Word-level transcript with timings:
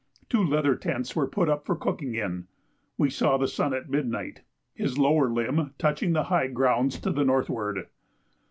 Two 0.29 0.43
leather 0.43 0.73
tents 0.75 1.15
were 1.15 1.27
put 1.27 1.47
up 1.47 1.63
for 1.63 1.75
cooking 1.75 2.15
in. 2.15 2.47
We 2.97 3.11
saw 3.11 3.37
the 3.37 3.47
sun 3.47 3.71
at 3.71 3.87
midnight, 3.87 4.41
his 4.73 4.97
lower 4.97 5.29
limb 5.29 5.75
touching 5.77 6.13
the 6.13 6.23
high 6.23 6.47
grounds 6.47 6.99
to 7.01 7.11
the 7.11 7.23
northward. 7.23 7.85